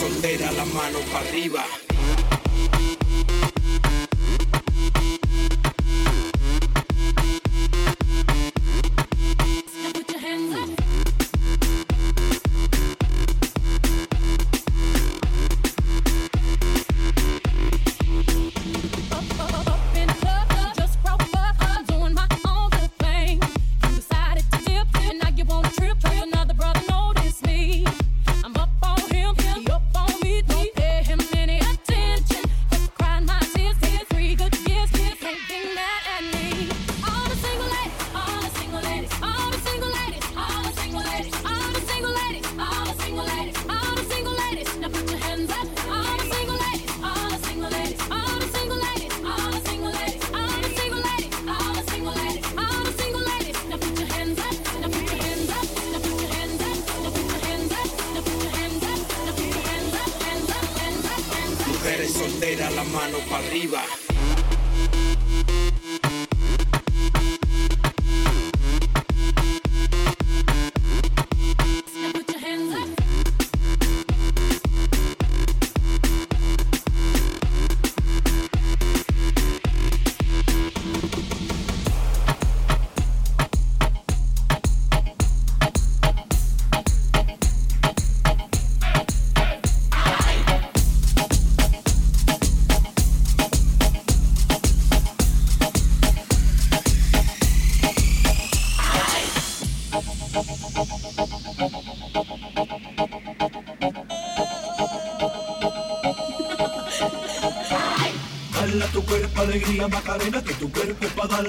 [0.00, 1.89] Macarena,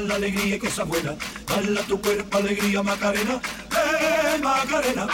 [0.07, 1.15] la alegría y cosas buenas.
[1.47, 5.07] Dale tu cuerpo alegría Macarena, eh Macarena.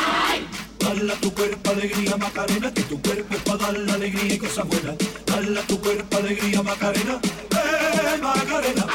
[0.79, 4.67] Dale tu cuerpo alegría Macarena, que tu cuerpo es para dar la alegría y cosas
[4.67, 4.95] buenas.
[5.25, 7.19] Dale tu cuerpo alegría Macarena,
[7.51, 8.85] eh Macarena.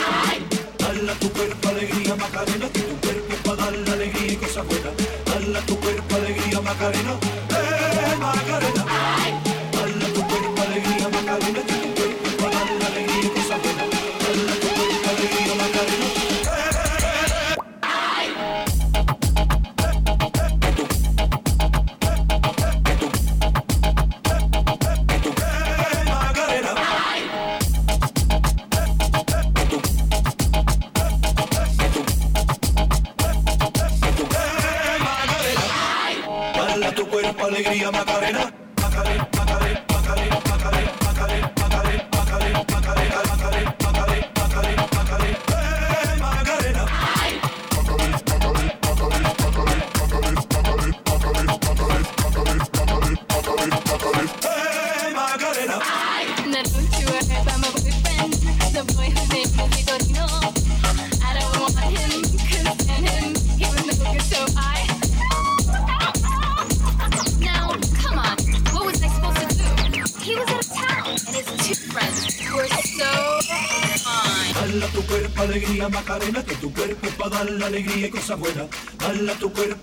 [0.79, 4.67] Dale tu cuerpo alegría Macarena, que tu cuerpo es para dar la alegría y cosas
[4.67, 4.93] buenas.
[5.27, 7.15] Dale tu cuerpo alegría Macarena,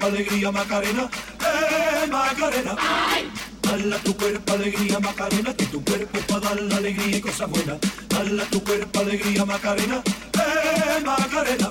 [0.09, 1.09] alegría Macarena,
[1.39, 2.75] eh Macarena.
[3.61, 7.21] Dale a tu cuerpo alegría Macarena, que tu cuerpo es para dar la alegría y
[7.21, 7.77] cosas buenas.
[8.07, 10.01] Dale a tu cuerpo alegría Macarena,
[10.33, 11.69] eh Macarena.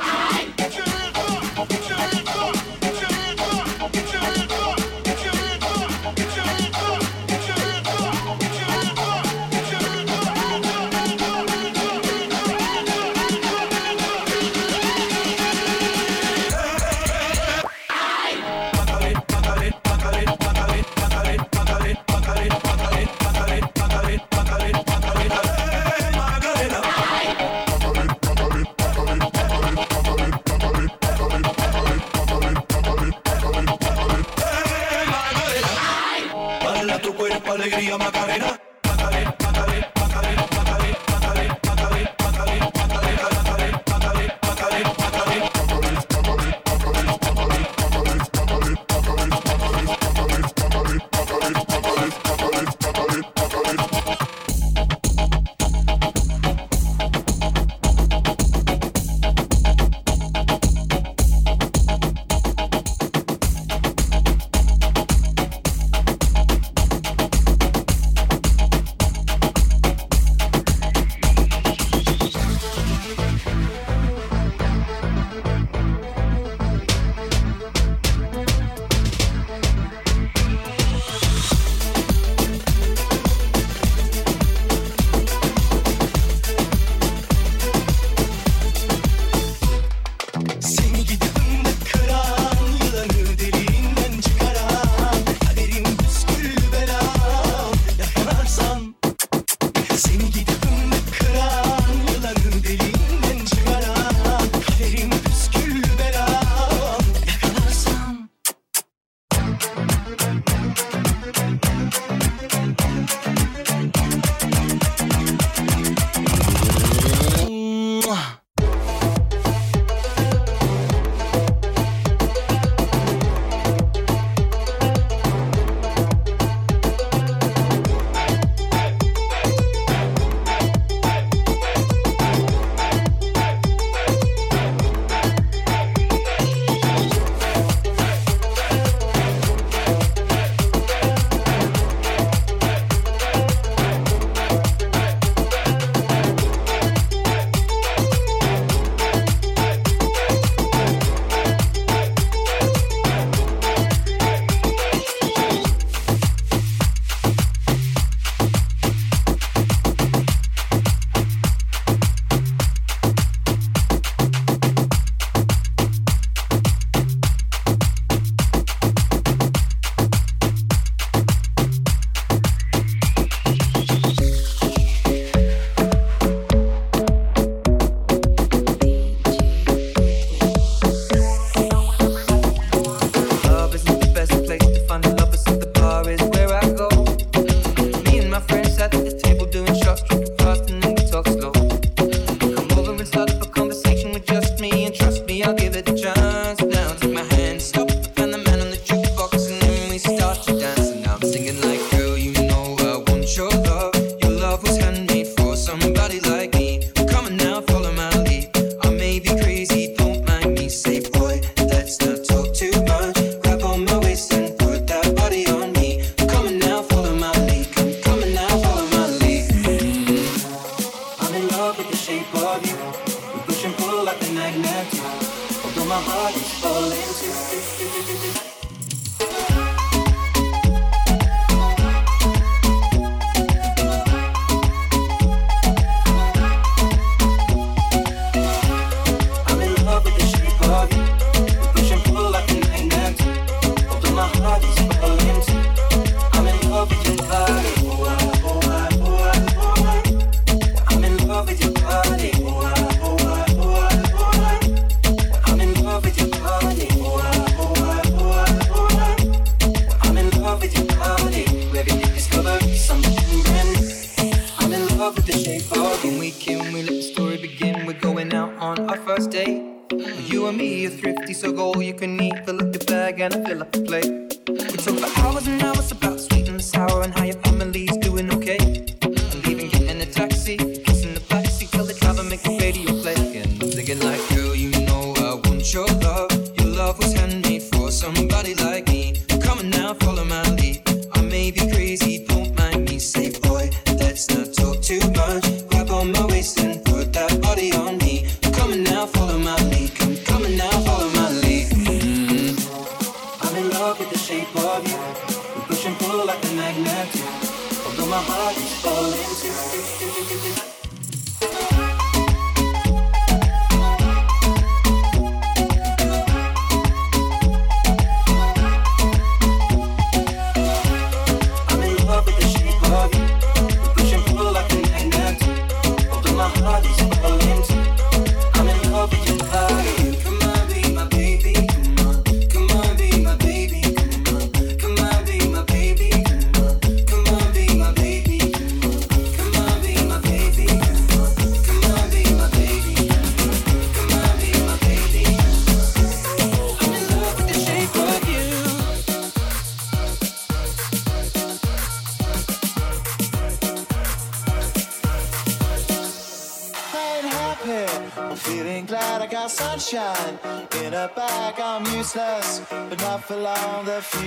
[37.53, 38.68] alegría Macarena.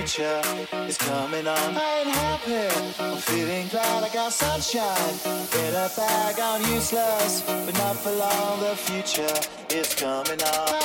[0.06, 0.42] future
[0.88, 1.76] is coming on.
[1.76, 3.02] I ain't happy.
[3.02, 5.14] I'm feeling glad I got sunshine.
[5.52, 8.60] Get a bag, I'm useless, but not for long.
[8.60, 9.38] The future
[9.70, 10.81] is coming on.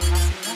[0.00, 0.53] Fascinante.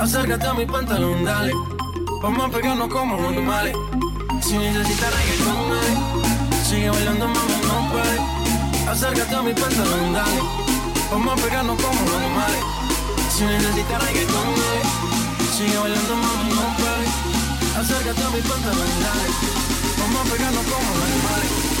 [0.00, 1.52] Acércate a mi pantalón, dale.
[2.22, 3.76] Vamos a pegarnos como animales.
[4.40, 6.64] Si necesitas reggaetón, dale.
[6.64, 8.90] Sigue bailando, mami, no pare.
[8.90, 10.40] Acércate a mi pantalón, dale.
[11.10, 12.64] Vamos a pegarnos como animales.
[13.28, 14.82] Si necesitas reggaetón, dale.
[15.54, 17.06] Sigue bailando, mami, no pare.
[17.78, 19.26] Acércate a mi pantalón, dale.
[20.00, 21.79] Vamos a pegarnos como animales.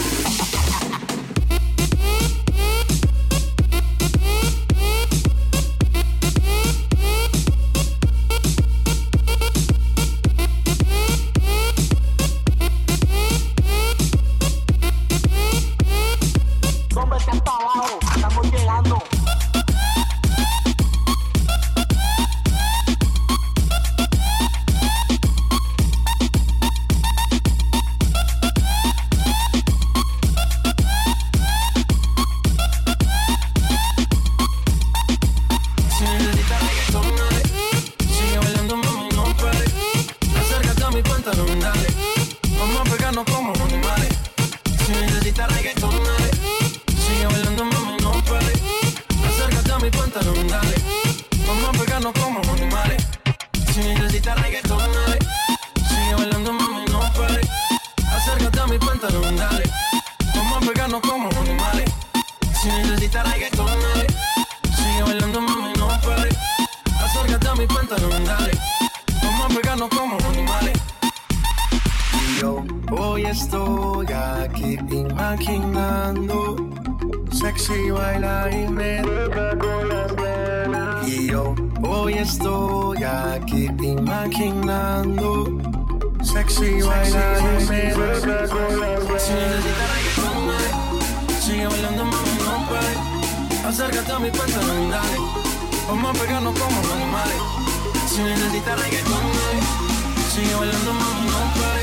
[81.30, 85.46] Yo hoy estoy aquí imaginando
[86.22, 87.92] sexy bailar y me
[89.20, 90.70] Si necesitas reggaetón, dale.
[91.40, 92.94] Sigue bailando, mami, no pare.
[93.68, 95.18] Acércate a mi pantalón, dale.
[95.88, 97.40] Vamos a pegarnos como animales.
[98.08, 99.60] Si necesitas reggaetón, dale.
[100.32, 101.82] Sigue bailando, mami, no pare.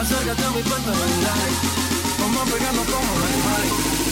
[0.00, 1.50] Acércate a mi pantalón, dale.
[2.18, 4.03] Vamos a pegarnos como animales.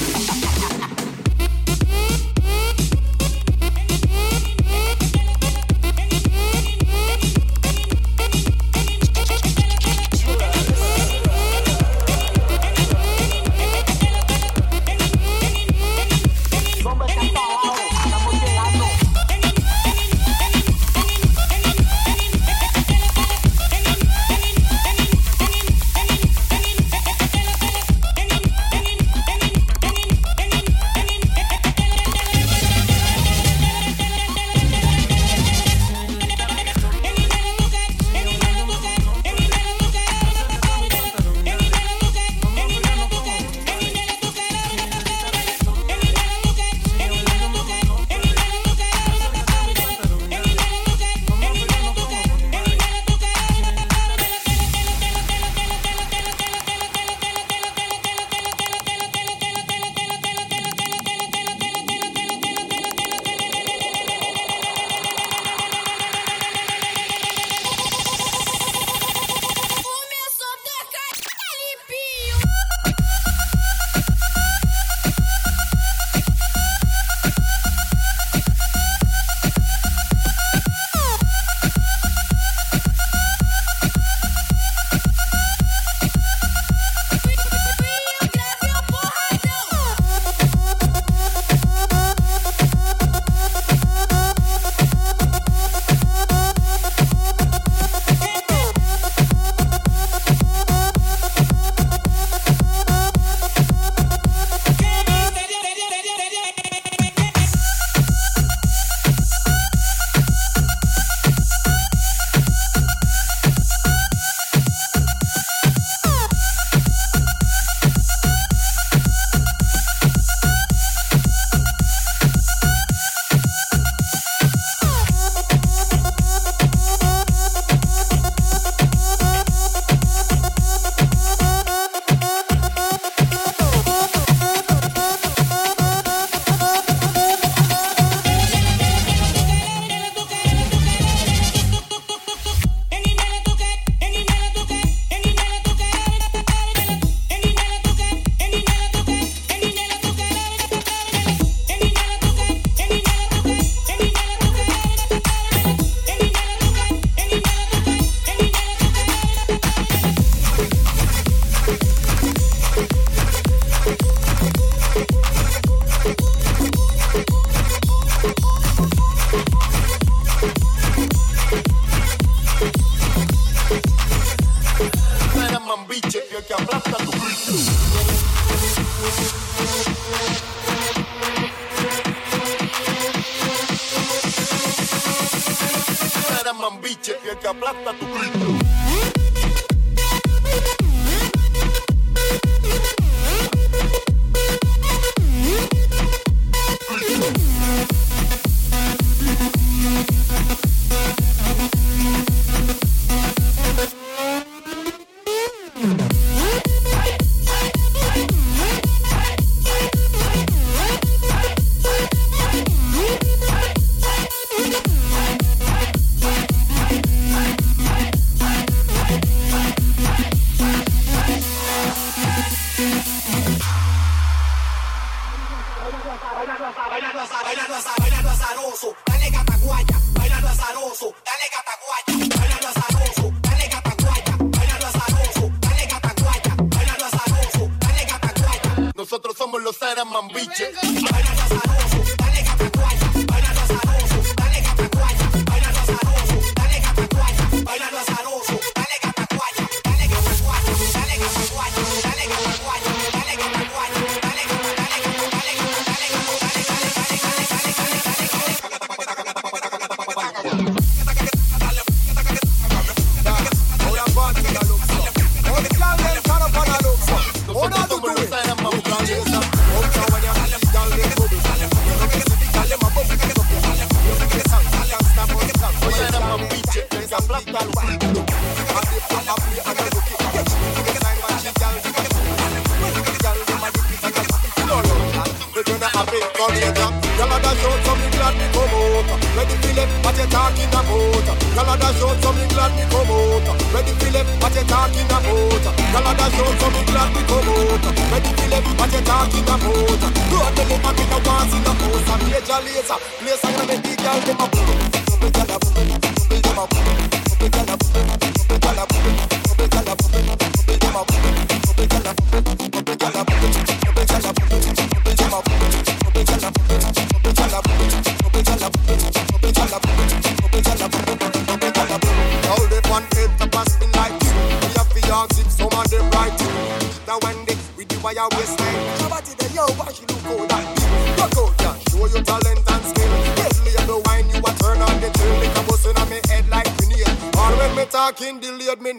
[240.61, 240.92] Rango.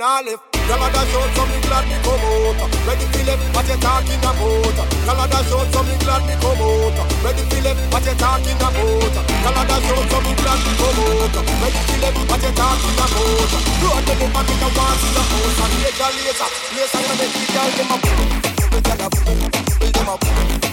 [0.03, 0.43] nah left.
[0.67, 2.59] Girl a dash out, so me glad me come out.
[2.83, 4.43] Ready for left, what you talking about?
[5.07, 6.99] Girl a dash out, so me glad me come out.
[7.23, 8.75] Ready for left, what you talking about?
[8.75, 11.35] Girl a dash out, so me glad me come out.
[11.63, 13.47] Ready for left, what you talking about?
[13.79, 15.59] Road to the back, me a want to the house.
[15.63, 18.27] And later, later, later, gonna make the girl them a boo, boo,
[18.63, 19.39] boo, boo,
[20.03, 20.72] boo, boo,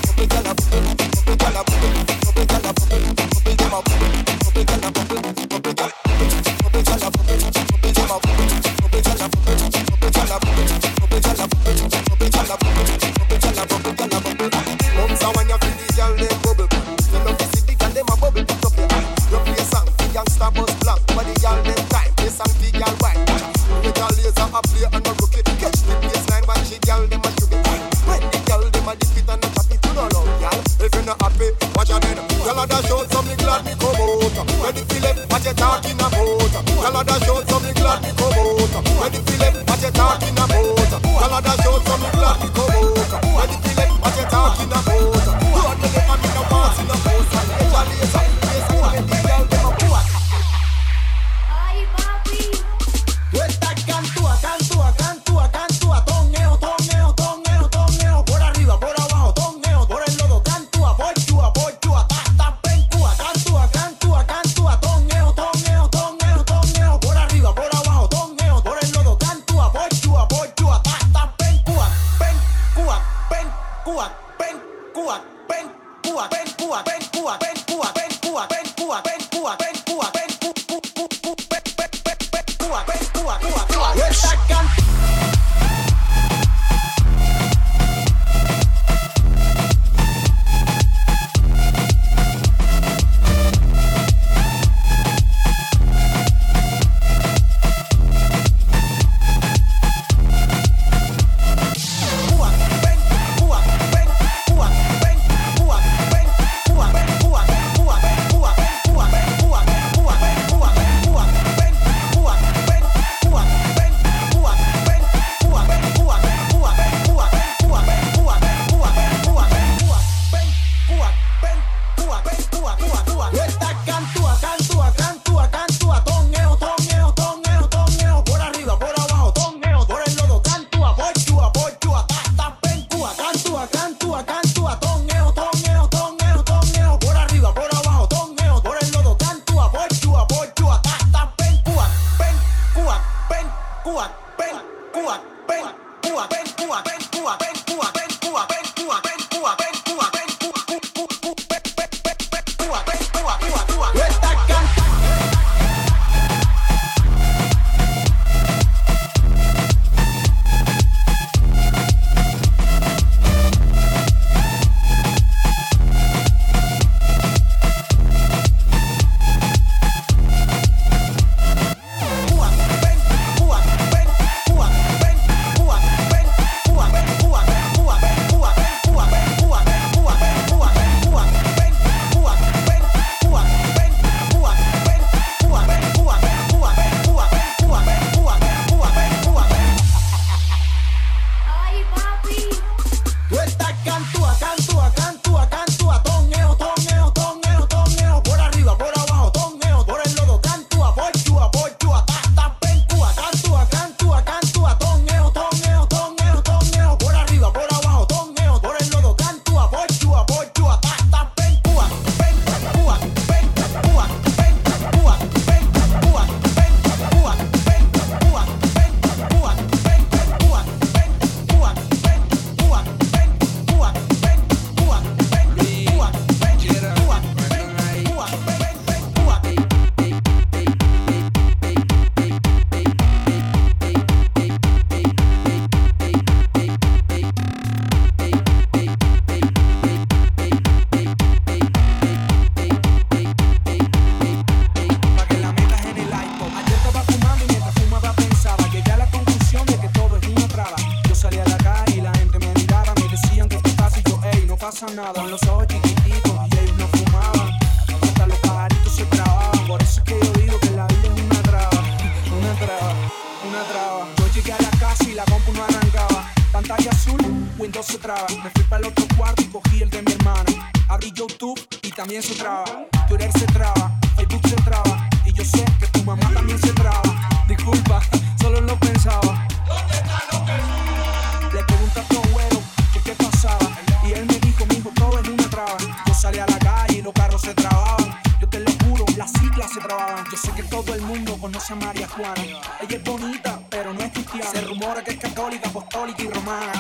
[294.81, 296.73] rumores que es católica, apostólica y romana.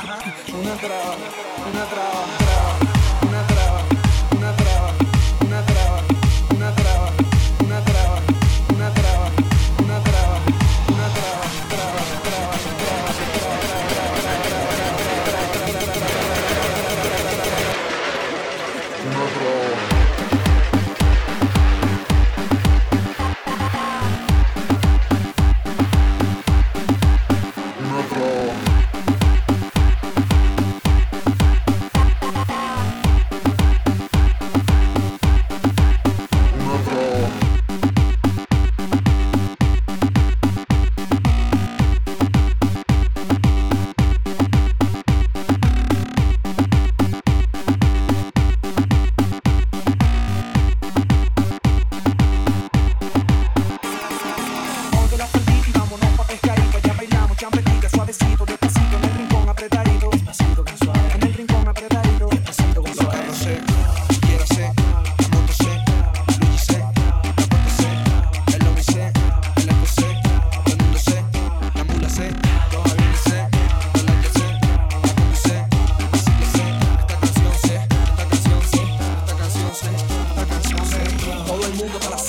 [0.52, 1.16] Una traba,
[1.70, 3.59] una traba, traba, una traba.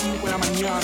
[0.02, 0.80] 5 de la mañana.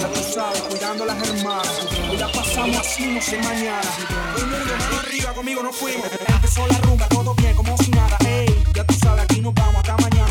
[0.00, 1.86] Ya tú sabes, cuidando las hermanas.
[2.10, 3.90] Hoy la pasamos así, no sé mañana.
[4.36, 6.06] Hoy mundo mano arriba, conmigo no fuimos.
[6.26, 8.16] Empezó la rumba, todo bien, como si nada.
[8.26, 10.23] Ey, ya tú sabes, aquí nos vamos hasta mañana.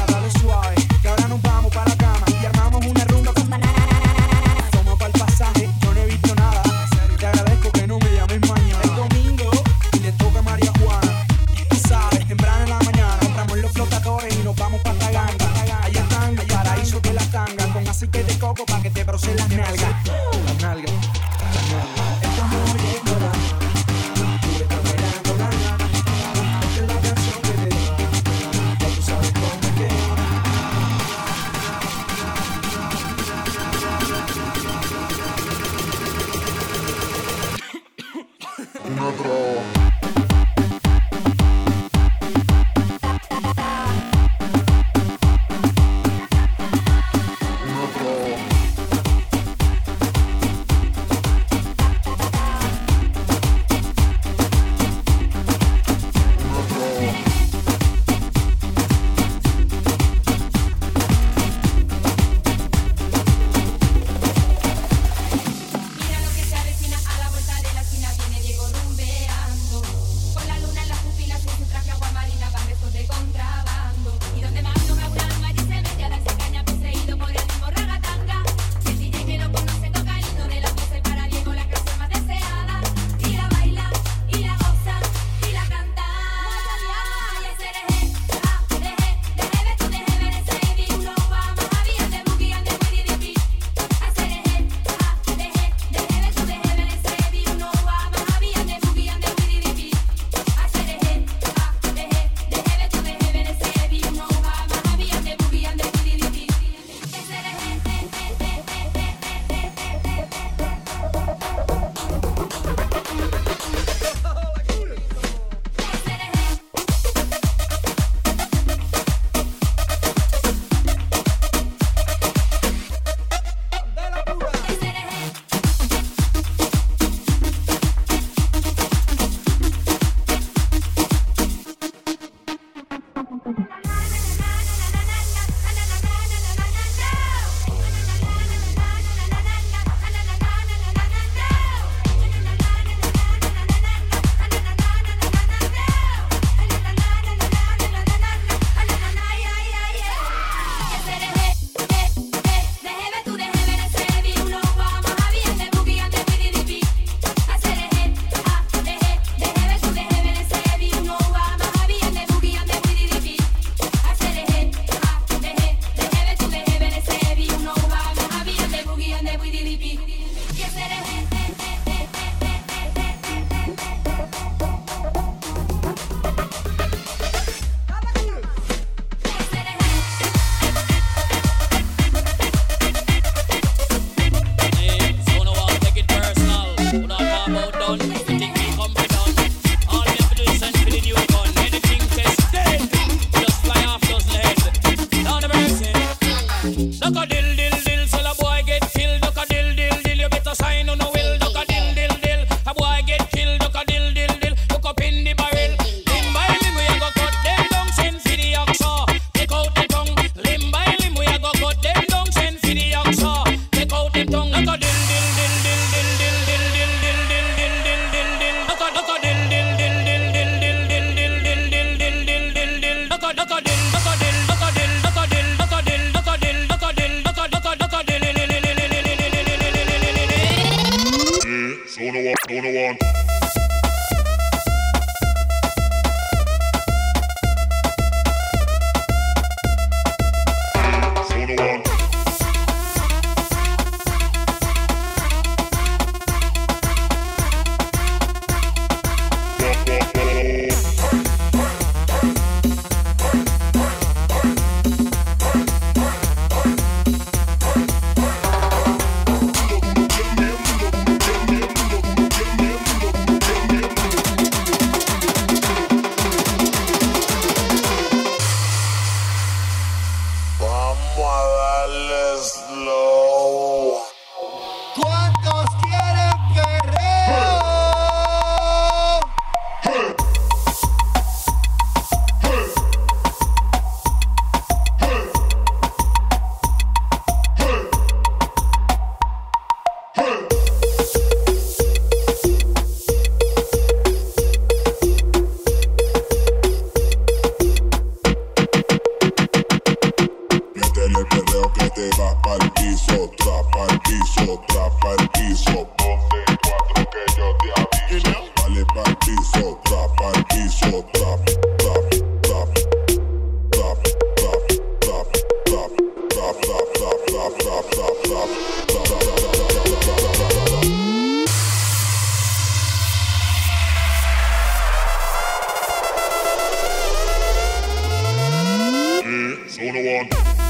[329.94, 330.63] 101.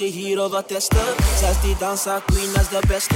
[0.00, 1.14] Je hier al wat testen.
[1.38, 3.14] Zelfs die dansa queen is de beste.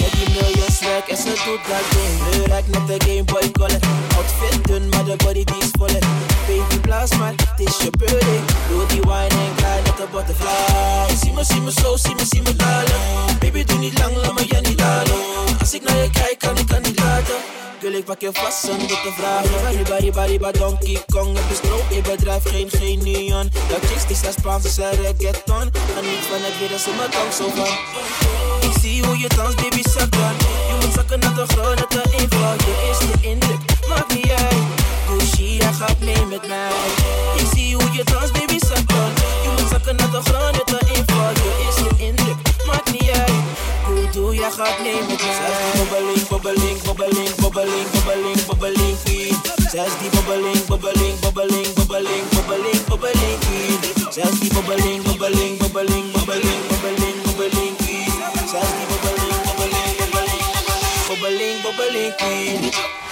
[0.00, 2.14] Met die miljoen swag en ze doet dat ding.
[2.30, 3.80] Nu raakt met de Game Boy Color.
[4.16, 5.98] Outfit dun, maar de body die is volle.
[6.46, 8.40] Baby blaas maar, het is je birthday.
[8.68, 11.16] Doe die wine en glide met de butterfly.
[11.22, 13.00] Zie me, zie me zo, zie me, zie me dalen.
[13.40, 15.18] Baby doe niet lang, laat me je niet dalen.
[15.60, 16.94] Als ik naar je kijk, kan ik kan niet.
[17.84, 19.76] Wil ik pak je vast zonder te vragen.
[19.76, 24.16] Riba, riba, riba, Donkey Kong Het is stroop, je bedrijf, geen, neon Dat chicks die
[24.16, 27.74] zijn Spaans, ze reggaeton Geniet van het weer, dat ze mijn tong zo van.
[28.68, 30.34] Ik zie hoe je dans, baby, zak dan
[30.68, 34.30] Je moet zakken naar de grond, net een eenvoud Je is de indruk, maakt niet
[34.30, 34.62] uit.
[35.06, 36.72] Gucci, hij gaat mee met mij.
[37.36, 39.10] Ik zie hoe je dans, baby, zak dan
[39.42, 41.63] Je moet zakken naar de grond, is de indruk,
[44.14, 49.36] doe jij gaat mee met mij Bobbeling, bobbeling, bobbeling, bobbeling, bobbeling, bobbeling, queen
[49.70, 53.78] Zij is die bobbeling, bobbeling, bobbeling, bobbeling, bobbeling, bobbeling, queen
[54.10, 58.12] Zij is die bobbeling, bobbeling, bobbeling, bobbeling, bobbeling, bobbeling, queen
[58.50, 60.42] Zij is die bobbeling, bobbeling, bobbeling,
[61.08, 63.03] bobbeling, bobbeling, queen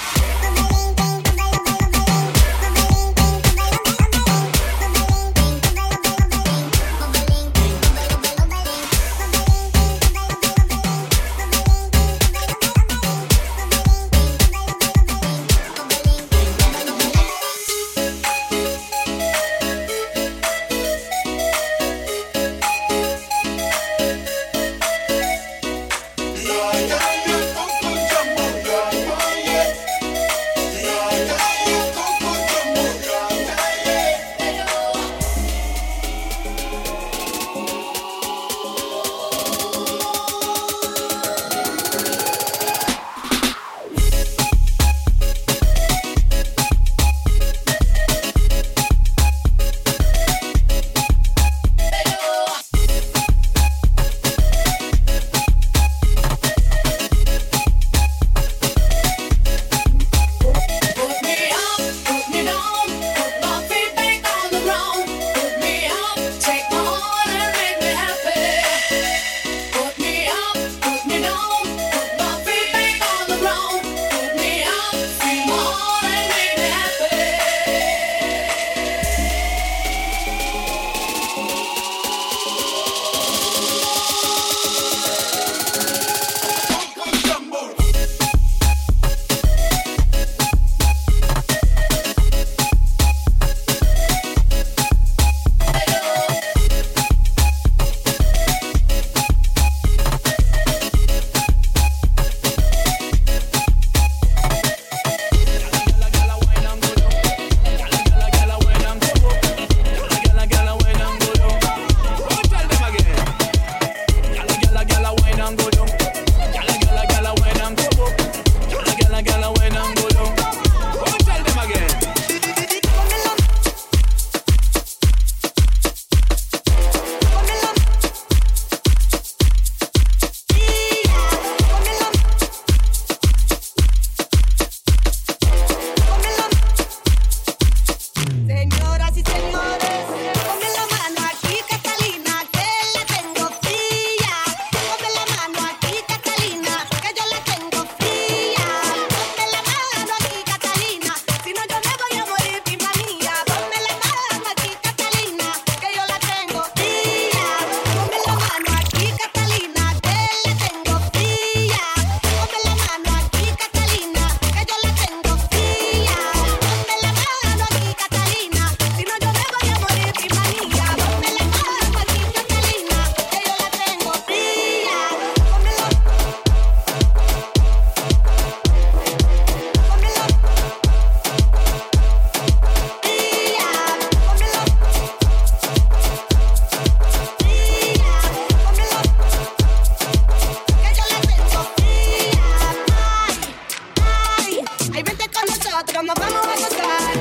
[196.62, 197.11] mostrar.